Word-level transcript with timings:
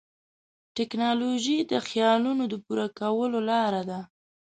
ټیکنالوژي 0.75 1.57
د 1.71 1.73
خیالونو 1.87 2.43
د 2.51 2.53
پوره 2.65 2.87
کولو 2.99 3.39
لاره 3.49 3.81
ده. 3.89 3.99